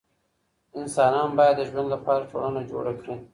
[0.79, 3.15] انسانان بايد د ژوند لپاره ټولنه جوړ کړي.